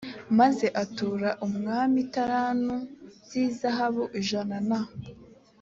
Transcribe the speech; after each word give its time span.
maze 0.39 0.65
atura 0.83 1.29
umwami 1.45 1.97
italanto 2.05 2.75
z 3.27 3.29
izahabu 3.45 4.03
ijana 4.19 4.57
na 4.69 4.81